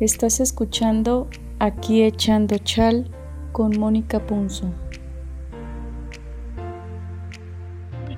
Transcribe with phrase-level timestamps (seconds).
[0.00, 3.10] Estás escuchando Aquí Echando Chal
[3.52, 4.72] con Mónica Punzo.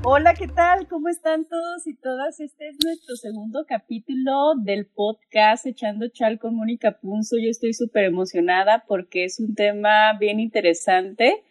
[0.05, 0.89] Hola, ¿qué tal?
[0.89, 2.41] ¿Cómo están todos y todas?
[2.41, 7.37] Este es nuestro segundo capítulo del podcast Echando Chal con Mónica Punzo.
[7.39, 11.45] Yo estoy súper emocionada porque es un tema bien interesante.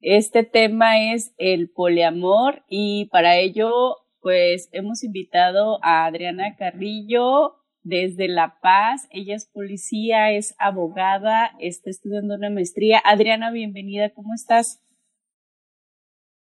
[0.00, 8.28] Este tema es el poliamor y para ello pues hemos invitado a Adriana Carrillo, desde
[8.28, 9.08] La Paz.
[9.10, 13.00] Ella es policía, es abogada, está estudiando una maestría.
[13.04, 14.82] Adriana, bienvenida, ¿cómo estás?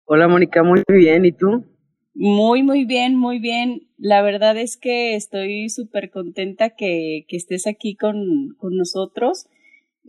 [0.06, 1.66] Hola Mónica, muy bien, ¿y tú?
[2.14, 3.90] Muy, muy bien, muy bien.
[3.98, 9.48] La verdad es que estoy súper contenta que, que, estés aquí con, con nosotros.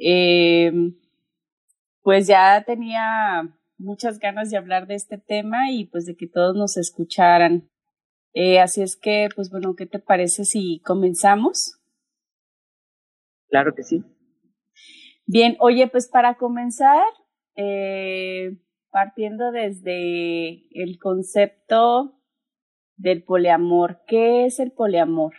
[0.01, 0.73] Eh,
[2.02, 6.55] pues ya tenía muchas ganas de hablar de este tema y pues de que todos
[6.56, 7.70] nos escucharan.
[8.34, 11.80] Eh, así es que, pues bueno, ¿qué te parece si comenzamos?
[13.49, 14.04] Claro que sí.
[15.26, 17.04] Bien, oye, pues para comenzar,
[17.56, 18.59] eh,
[18.90, 22.21] partiendo desde el concepto
[22.96, 25.34] del poliamor, ¿qué es el poliamor?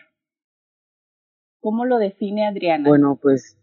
[1.60, 2.88] ¿Cómo lo define Adriana?
[2.88, 3.59] Bueno, pues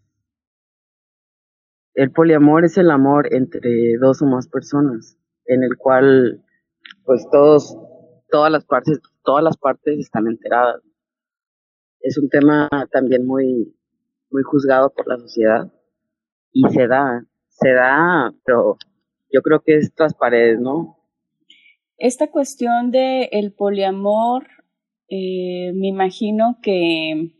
[1.96, 6.44] el poliamor es el amor entre dos o más personas, en el cual
[7.04, 7.76] pues todos,
[8.30, 10.82] todas las partes todas las partes están enteradas.
[12.00, 13.74] Es un tema también muy,
[14.30, 15.72] muy juzgado por la sociedad
[16.52, 18.76] y se da, se da, pero
[19.32, 20.98] yo creo que es tras paredes, ¿no?
[21.98, 24.44] Esta cuestión de el poliamor,
[25.08, 27.32] eh, me imagino que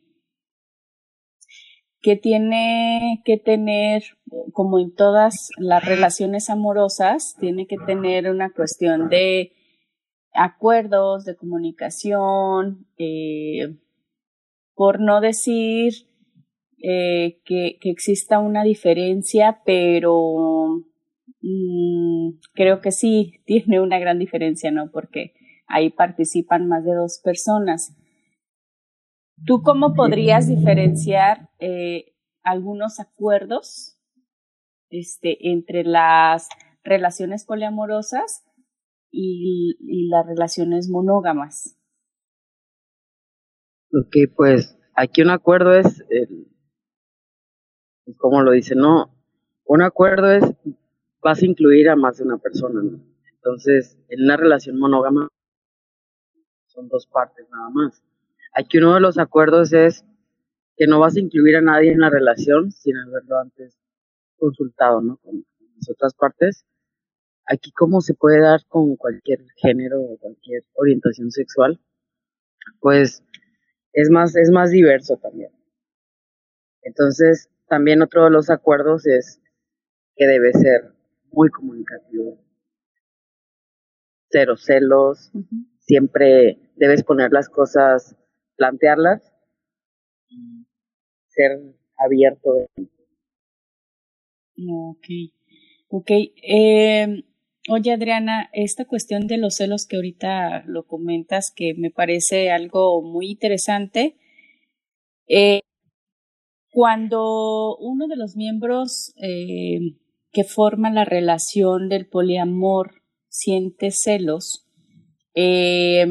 [2.00, 4.02] que tiene que tener,
[4.52, 9.52] como en todas las relaciones amorosas, tiene que tener una cuestión de
[10.33, 13.77] acuerdos de comunicación, eh,
[14.74, 15.94] por no decir
[16.83, 20.85] eh, que, que, exista una diferencia, pero
[21.40, 24.90] mm, creo que sí tiene una gran diferencia, ¿no?
[24.90, 25.33] Porque
[25.67, 27.96] ahí participan más de dos personas.
[29.45, 33.98] ¿Tú cómo podrías diferenciar eh, algunos acuerdos
[34.91, 36.48] este, entre las
[36.85, 38.45] relaciones poliamorosas
[39.11, 41.77] y, las relaciones monógamas.
[43.92, 46.48] Ok, pues aquí un acuerdo es, el,
[48.17, 49.14] como lo dice, no,
[49.64, 50.45] un acuerdo es,
[51.20, 53.01] vas a incluir a más de una persona, ¿no?
[53.35, 55.29] Entonces, en una relación monógama
[56.67, 58.03] son dos partes nada más.
[58.58, 60.05] Aquí uno de los acuerdos es
[60.77, 63.78] que no vas a incluir a nadie en la relación sin haberlo antes
[64.39, 65.18] consultado, ¿no?
[65.18, 65.44] Con
[65.77, 66.64] las otras partes
[67.46, 71.80] aquí como se puede dar con cualquier género o cualquier orientación sexual,
[72.80, 73.22] pues
[73.92, 75.52] es más, es más diverso también.
[76.83, 79.40] Entonces, también otro de los acuerdos es
[80.17, 80.92] que debe ser
[81.30, 82.38] muy comunicativo.
[84.30, 85.33] Cero celos,
[85.78, 88.17] siempre debes poner las cosas,
[88.56, 89.22] plantearlas
[90.28, 90.67] y
[91.28, 91.61] ser
[91.96, 92.50] abierto.
[94.56, 95.06] Ok,
[95.89, 96.11] ok.
[96.42, 97.24] Eh,
[97.68, 103.02] Oye, Adriana, esta cuestión de los celos que ahorita lo comentas, que me parece algo
[103.02, 104.17] muy interesante.
[105.27, 105.62] Eh,
[106.70, 109.80] cuando uno de los miembros eh,
[110.30, 114.68] que forman la relación del poliamor siente celos,
[115.34, 116.06] eh,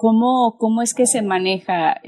[0.00, 2.00] ¿cómo, ¿cómo, es que se maneja?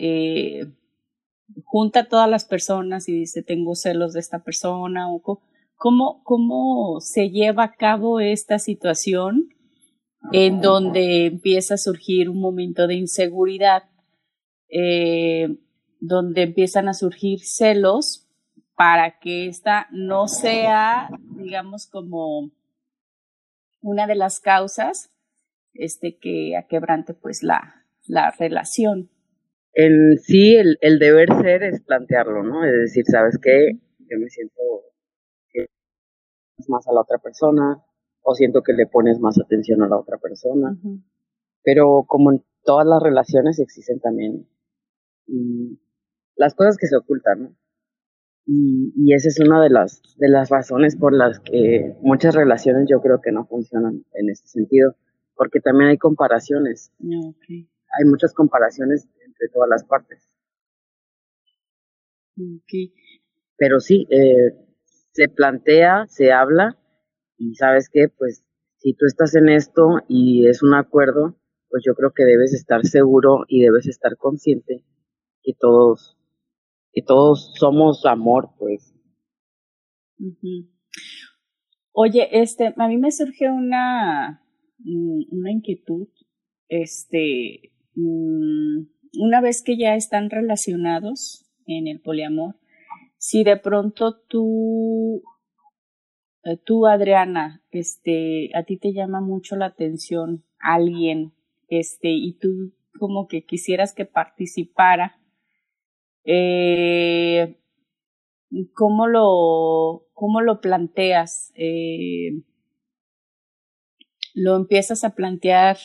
[1.64, 5.12] ¿Junta a todas las personas y dice tengo celos de esta persona?
[5.12, 5.20] O,
[5.76, 9.50] ¿Cómo, cómo se lleva a cabo esta situación
[10.32, 13.82] en donde empieza a surgir un momento de inseguridad,
[14.70, 15.48] eh,
[16.00, 18.26] donde empiezan a surgir celos
[18.74, 22.52] para que esta no sea, digamos, como
[23.82, 25.10] una de las causas
[25.74, 29.10] este, que quebrante pues la, la relación.
[29.74, 32.64] En sí, el, el deber ser es plantearlo, ¿no?
[32.64, 33.78] Es decir, ¿sabes qué?
[34.00, 34.60] Yo me siento
[36.68, 37.82] más a la otra persona
[38.22, 40.76] o siento que le pones más atención a la otra persona.
[41.62, 44.48] Pero como en todas las relaciones existen también
[45.26, 45.74] mm,
[46.36, 47.56] las cosas que se ocultan, ¿no?
[48.44, 52.88] Y, y, esa es una de las, de las razones por las que muchas relaciones
[52.90, 54.96] yo creo que no funcionan en este sentido,
[55.36, 56.90] porque también hay comparaciones.
[57.98, 60.28] Hay muchas comparaciones entre todas las partes.
[63.56, 64.52] Pero sí, eh,
[65.12, 66.78] se plantea, se habla
[67.36, 68.44] y sabes qué, pues
[68.78, 71.36] si tú estás en esto y es un acuerdo,
[71.68, 74.84] pues yo creo que debes estar seguro y debes estar consciente
[75.42, 76.18] que todos,
[76.92, 78.94] que todos somos amor, pues.
[81.92, 84.42] Oye, este, a mí me surgió una,
[84.78, 86.08] mm, una inquietud,
[86.68, 92.56] este, una vez que ya están relacionados en el poliamor,
[93.18, 95.22] si de pronto tú,
[96.44, 101.32] eh, tú Adriana, este, a ti te llama mucho la atención alguien,
[101.68, 105.20] este, y tú como que quisieras que participara,
[106.24, 107.58] eh,
[108.74, 111.52] ¿cómo lo, cómo lo planteas?
[111.54, 112.42] Eh,
[114.34, 115.76] lo empiezas a plantear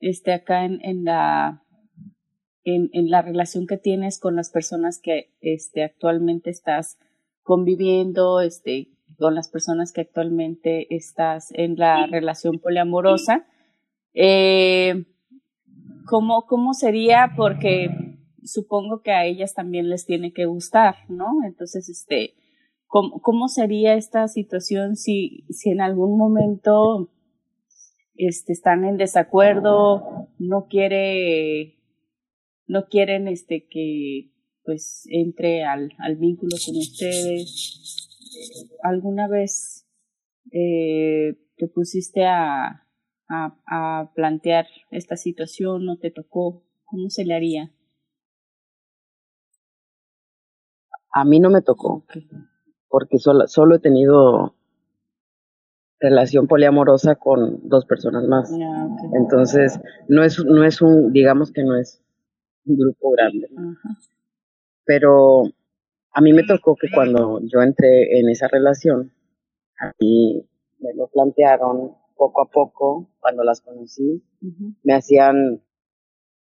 [0.00, 1.62] este acá en, en la
[2.64, 6.98] en, en, la relación que tienes con las personas que este actualmente estás
[7.44, 8.88] conviviendo, este,
[9.18, 13.46] con las personas que actualmente estás en la relación poliamorosa.
[14.14, 15.06] Eh,
[16.06, 17.32] ¿cómo, ¿Cómo sería?
[17.36, 17.88] Porque
[18.42, 21.44] supongo que a ellas también les tiene que gustar, ¿no?
[21.44, 22.34] Entonces, este,
[22.86, 27.10] ¿cómo, cómo sería esta situación si, si en algún momento
[28.18, 31.78] este, están en desacuerdo, no quiere,
[32.66, 34.32] no quieren este que
[34.64, 38.08] pues entre al, al vínculo con ustedes.
[38.82, 39.86] ¿Alguna vez
[40.50, 42.86] eh, te pusiste a,
[43.28, 45.84] a, a plantear esta situación?
[45.84, 46.64] ¿No te tocó?
[46.84, 47.72] ¿Cómo se le haría?
[51.12, 52.04] A mí no me tocó,
[52.88, 54.55] porque solo, solo he tenido
[55.98, 58.52] relación poliamorosa con dos personas más.
[59.14, 62.02] Entonces, no es, no es un, digamos que no es
[62.66, 63.48] un grupo grande.
[64.84, 65.44] Pero
[66.12, 69.12] a mí me tocó que cuando yo entré en esa relación,
[69.98, 70.46] y
[70.78, 74.22] me lo plantearon poco a poco, cuando las conocí,
[74.82, 75.62] me hacían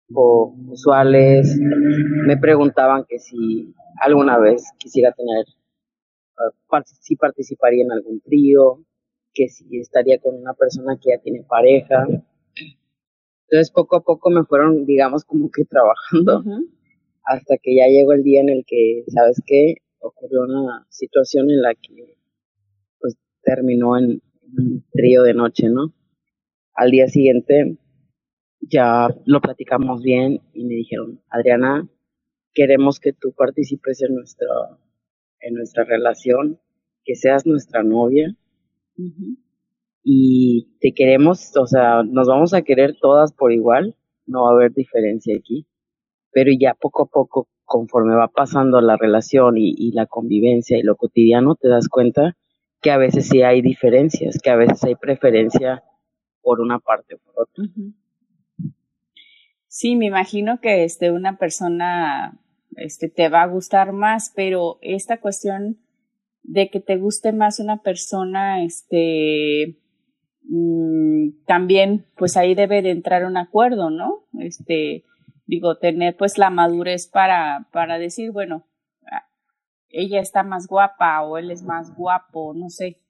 [0.08, 5.46] usuales, me preguntaban que si alguna vez quisiera tener,
[6.38, 8.86] uh, si participaría en algún trío,
[9.36, 12.08] que si estaría con una persona que ya tiene pareja.
[13.48, 16.44] Entonces poco a poco me fueron, digamos, como que trabajando
[17.26, 19.76] hasta que ya llegó el día en el que, ¿sabes qué?
[20.00, 22.18] Ocurrió una situación en la que
[23.00, 24.22] pues terminó en
[24.58, 25.94] un trío de noche, ¿no?
[26.74, 27.78] Al día siguiente
[28.62, 31.88] ya lo platicamos bien y me dijeron, Adriana,
[32.54, 34.48] queremos que tú participes en nuestra,
[35.42, 36.60] en nuestra relación,
[37.04, 38.36] que seas nuestra novia.
[40.04, 43.96] Y te queremos, o sea, nos vamos a querer todas por igual,
[44.26, 45.68] no va a haber diferencia aquí,
[46.32, 50.96] pero ya poco a poco, conforme va pasando la relación y, la convivencia y lo
[50.96, 52.38] cotidiano, te das cuenta
[52.82, 55.84] que a veces sí hay diferencias, que a veces hay preferencia
[56.42, 57.64] por una parte o por otra.
[59.68, 62.40] Sí, me imagino que este, una persona
[62.78, 65.80] este, te va a gustar más, pero esta cuestión
[66.48, 69.78] de que te guste más una persona, este,
[70.44, 74.26] mm, también, pues ahí debe de entrar un acuerdo, ¿no?
[74.40, 75.04] Este,
[75.48, 78.68] digo, tener pues la madurez para, para decir, bueno,
[79.12, 79.28] ah,
[79.90, 83.02] ella está más guapa o él es más guapo, no sé.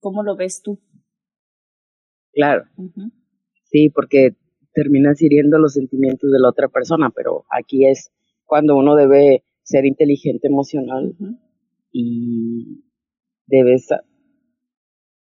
[0.00, 0.80] ¿Cómo lo ves tú?
[2.32, 2.64] Claro.
[3.64, 4.36] Sí, porque
[4.72, 8.10] terminas hiriendo los sentimientos de la otra persona, pero aquí es
[8.46, 11.16] cuando uno debe ser inteligente emocional
[11.92, 12.84] y
[13.46, 13.88] debes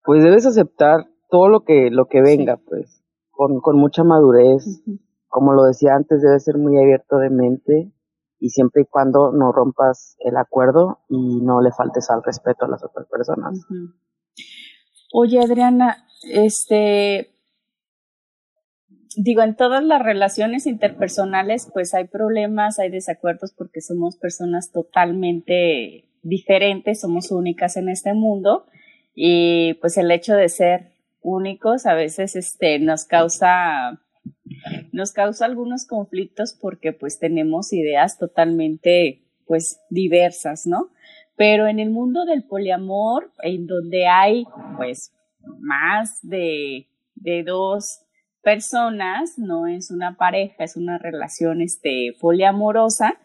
[0.03, 4.83] pues debes aceptar todo lo que lo que venga pues con, con mucha madurez.
[5.27, 7.91] Como lo decía antes debes ser muy abierto de mente
[8.39, 12.67] y siempre y cuando no rompas el acuerdo y no le faltes al respeto a
[12.67, 13.61] las otras personas.
[15.11, 17.32] Oye Adriana este
[19.17, 26.05] digo, en todas las relaciones interpersonales, pues hay problemas, hay desacuerdos porque somos personas totalmente
[26.21, 28.65] diferentes, somos únicas en este mundo
[29.15, 33.99] y pues el hecho de ser únicos a veces este nos causa
[34.91, 40.89] nos causa algunos conflictos porque pues tenemos ideas totalmente pues diversas, ¿no?
[41.35, 44.45] Pero en el mundo del poliamor, en donde hay
[44.77, 45.11] pues
[45.59, 48.02] más de, de dos
[48.43, 53.15] personas, no es una pareja, es una relación este, poliamorosa.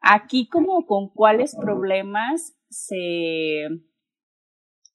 [0.00, 3.66] Aquí como con cuáles problemas se,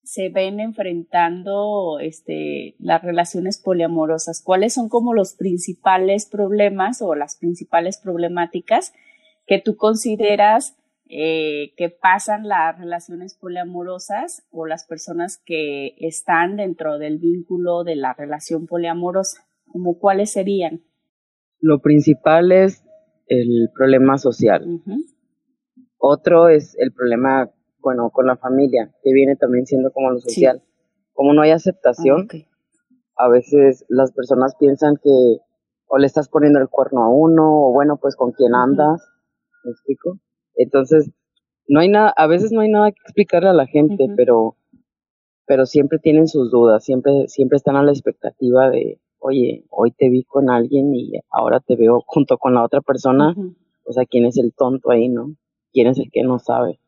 [0.03, 7.35] se ven enfrentando este, las relaciones poliamorosas, cuáles son como los principales problemas o las
[7.35, 8.93] principales problemáticas
[9.45, 10.77] que tú consideras
[11.09, 17.95] eh, que pasan las relaciones poliamorosas o las personas que están dentro del vínculo de
[17.95, 19.45] la relación poliamorosa?
[19.71, 20.83] ¿Como cuáles serían?
[21.59, 22.83] Lo principal es
[23.27, 24.81] el problema social.
[25.97, 30.61] Otro es el problema, bueno, con la familia, que viene también siendo como lo social.
[31.13, 32.27] Como no hay aceptación,
[33.15, 35.37] a veces las personas piensan que
[35.87, 39.07] o le estás poniendo el cuerno a uno, o bueno, pues con quién andas,
[39.63, 40.19] ¿me explico?
[40.55, 41.11] Entonces,
[41.67, 44.57] no hay nada, a veces no hay nada que explicarle a la gente, pero,
[45.45, 50.09] pero siempre tienen sus dudas, siempre, siempre están a la expectativa de, oye, hoy te
[50.09, 53.33] vi con alguien y ahora te veo junto con la otra persona,
[53.85, 55.35] o sea, ¿quién es el tonto ahí, no?
[55.71, 56.79] ¿Quién es el que no sabe?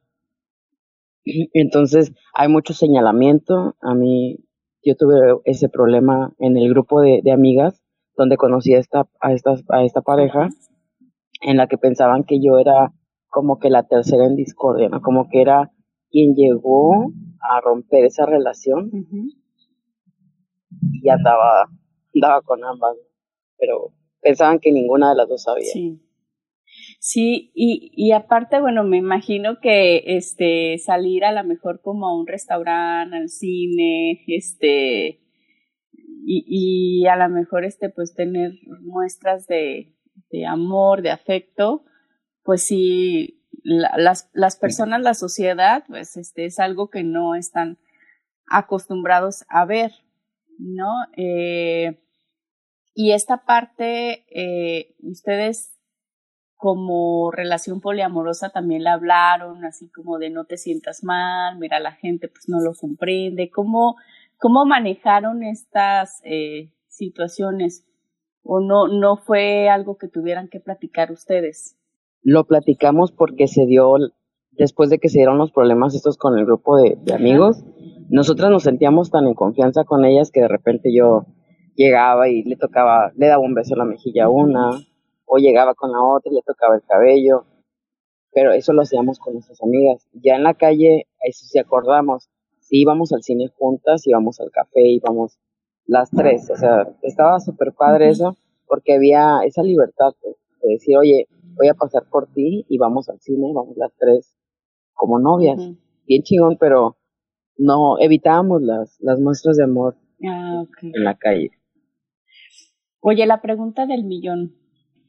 [1.53, 3.75] Entonces, hay mucho señalamiento.
[3.81, 4.39] A mí,
[4.83, 5.15] yo tuve
[5.45, 7.81] ese problema en el grupo de, de amigas
[8.17, 10.49] donde conocí a esta, a, esta, a esta pareja
[11.41, 12.93] en la que pensaban que yo era
[13.29, 15.01] como que la tercera en discordia, ¿no?
[15.01, 15.71] Como que era
[16.09, 18.89] quien llegó a romper esa relación
[20.93, 21.69] y andaba,
[22.15, 22.97] andaba con ambas,
[23.57, 25.71] pero pensaban que ninguna de las dos sabía.
[25.71, 26.01] Sí.
[26.99, 32.17] Sí, y, y aparte, bueno, me imagino que este salir a lo mejor como a
[32.17, 35.21] un restaurante, al cine, este,
[36.25, 39.95] y, y a lo mejor este pues tener muestras de,
[40.31, 41.85] de amor, de afecto,
[42.43, 47.77] pues sí, las, las personas, la sociedad, pues este es algo que no están
[48.47, 49.91] acostumbrados a ver,
[50.57, 50.91] ¿no?
[51.17, 52.01] Eh,
[52.95, 55.71] y esta parte, eh, ustedes
[56.55, 61.91] como relación poliamorosa también la hablaron, así como de no te sientas mal, mira, la
[61.91, 63.97] gente pues no lo comprende, ¿cómo,
[64.37, 67.85] ¿Cómo manejaron estas eh, situaciones?
[68.43, 71.77] ¿O no, no fue algo que tuvieran que platicar ustedes?
[72.21, 73.95] Lo platicamos porque se dio,
[74.51, 77.63] después de que se dieron los problemas estos con el grupo de, amigos,
[78.09, 81.25] nosotras nos sentíamos tan en confianza con ellas que de repente yo
[81.75, 84.71] llegaba y le tocaba, le daba un beso en la mejilla a una,
[85.25, 87.45] o llegaba con la otra y le tocaba el cabello,
[88.31, 90.07] pero eso lo hacíamos con nuestras amigas.
[90.13, 92.29] Ya en la calle, eso sí acordamos,
[92.59, 95.37] sí íbamos al cine juntas, íbamos al café, íbamos
[95.85, 101.27] las tres, o sea, estaba súper padre eso, porque había esa libertad de, decir, oye,
[101.55, 104.35] voy a pasar por ti y vamos al cine, vamos las tres
[104.93, 105.59] como novias,
[106.07, 106.97] bien chingón, pero
[107.57, 111.51] no evitábamos las, las muestras de amor ah, en la calle.
[113.07, 114.55] Oye, la pregunta del millón,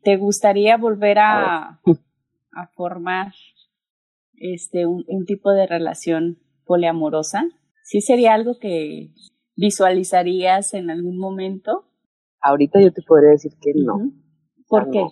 [0.03, 1.81] ¿te gustaría volver a,
[2.53, 3.33] a formar
[4.35, 6.37] este un, un tipo de relación
[6.67, 7.45] poliamorosa?
[7.85, 9.15] ¿Sí sería algo que
[9.57, 11.87] visualizarías en algún momento?
[12.43, 14.12] Ahorita yo te podría decir que no.
[14.69, 15.07] ¿Por qué?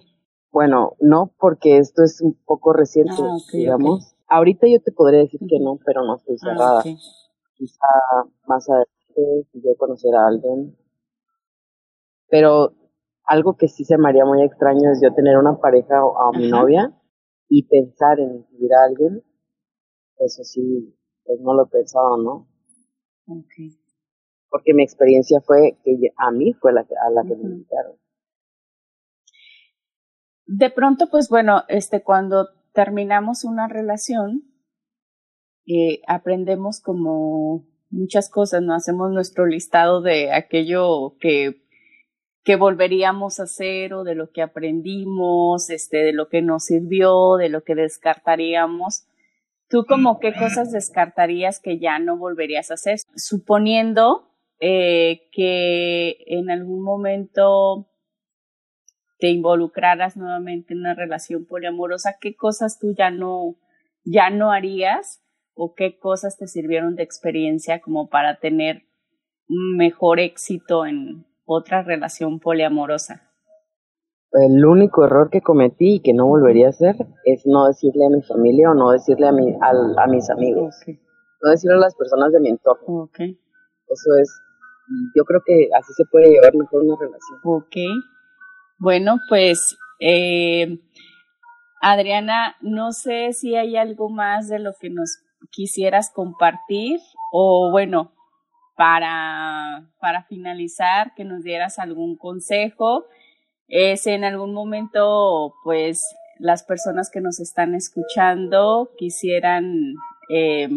[0.52, 4.14] Bueno, no porque esto es un poco reciente, ah, digamos.
[4.28, 6.82] Ahorita yo te podría decir que no, pero no estoy ah, cerrada.
[6.82, 7.86] Quizá
[8.46, 10.76] más adelante, si yo conocer a alguien.
[12.28, 12.74] Pero
[13.24, 16.32] algo que sí se me haría muy extraño es yo tener una pareja o a
[16.36, 16.92] mi novia
[17.48, 19.22] y pensar en incluir a alguien.
[20.18, 22.48] Eso sí, pues no lo he pensado, ¿no?
[23.26, 23.70] Okay.
[24.48, 27.96] Porque mi experiencia fue que a mí fue la a la que me invitaron.
[30.46, 34.42] De pronto, pues bueno, este, cuando terminamos una relación,
[35.66, 38.74] eh, aprendemos como muchas cosas, ¿no?
[38.74, 41.63] Hacemos nuestro listado de aquello que,
[42.44, 47.36] que volveríamos a hacer o de lo que aprendimos, este, de lo que nos sirvió,
[47.36, 49.06] de lo que descartaríamos.
[49.68, 52.98] ¿Tú como qué cosas descartarías que ya no volverías a hacer?
[53.16, 54.28] Suponiendo
[54.60, 57.88] eh, que en algún momento
[59.18, 63.56] te involucraras nuevamente en una relación poliamorosa, ¿qué cosas tú ya no,
[64.04, 65.22] ya no harías
[65.54, 68.82] o qué cosas te sirvieron de experiencia como para tener
[69.48, 73.34] mejor éxito en otra relación poliamorosa?
[74.34, 78.10] el único error que cometí y que no volvería a hacer es no decirle a
[78.10, 80.76] mi familia o no decirle a, mi, a, mis amigos.
[81.40, 83.10] No decirle a las personas de mi entorno.
[83.16, 84.40] Eso es,
[85.14, 87.38] yo creo que así se puede llevar mejor una relación.
[87.44, 87.76] Ok.
[88.78, 90.80] Bueno, pues, eh,
[91.80, 95.18] Adriana, no sé si hay algo más de lo que nos
[95.50, 96.98] quisieras compartir
[97.30, 98.13] o bueno,
[98.76, 103.06] para, para finalizar, que nos dieras algún consejo.
[103.68, 106.02] Es en algún momento, pues,
[106.38, 109.94] las personas que nos están escuchando quisieran
[110.28, 110.68] eh,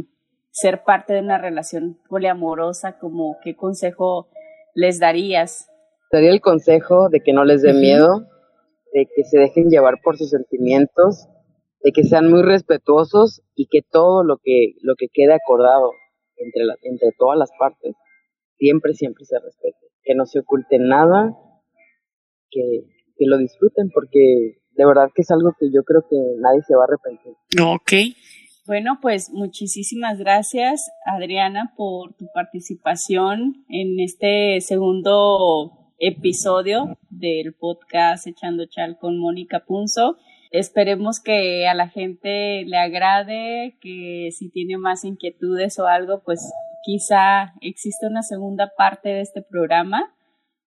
[0.52, 4.30] ser parte de una relación poliamorosa, como qué consejo
[4.74, 5.70] les darías?
[6.12, 8.28] Daría el consejo de que no les dé miedo,
[8.94, 11.28] de que se dejen llevar por sus sentimientos,
[11.82, 15.92] de que sean muy respetuosos y que todo lo que, lo que quede acordado
[16.38, 17.96] entre, la, entre todas las partes,
[18.58, 19.88] siempre, siempre se respete.
[20.04, 21.36] Que no se oculte nada,
[22.50, 22.84] que,
[23.18, 26.76] que lo disfruten, porque de verdad que es algo que yo creo que nadie se
[26.76, 27.34] va a arrepentir.
[27.62, 28.16] Ok.
[28.68, 38.66] Bueno, pues muchísimas gracias, Adriana, por tu participación en este segundo episodio del podcast Echando
[38.66, 40.18] Chal con Mónica Punzo.
[40.52, 46.52] Esperemos que a la gente le agrade, que si tiene más inquietudes o algo, pues
[46.84, 50.14] quizá exista una segunda parte de este programa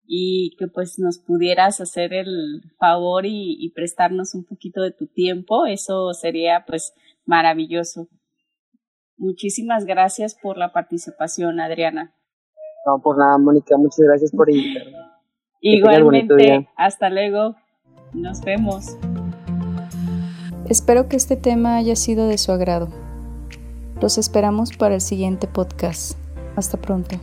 [0.06, 5.06] y que pues nos pudieras hacer el favor y, y prestarnos un poquito de tu
[5.06, 5.66] tiempo.
[5.66, 6.95] Eso sería pues
[7.26, 8.09] maravilloso.
[9.18, 12.14] Muchísimas gracias por la participación, Adriana.
[12.87, 14.99] No, por nada, Mónica, muchas gracias por invitarme.
[15.61, 17.56] Igualmente, hasta luego.
[18.12, 18.97] Nos vemos.
[20.68, 22.88] Espero que este tema haya sido de su agrado.
[24.00, 26.18] Los esperamos para el siguiente podcast.
[26.56, 27.20] Hasta pronto.